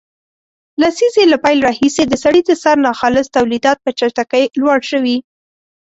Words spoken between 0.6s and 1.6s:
لسیزې له پیل